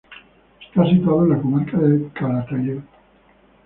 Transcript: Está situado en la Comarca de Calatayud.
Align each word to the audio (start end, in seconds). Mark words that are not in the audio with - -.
Está 0.65 0.83
situado 0.89 1.25
en 1.25 1.29
la 1.29 1.39
Comarca 1.43 1.77
de 1.77 2.09
Calatayud. 2.13 2.81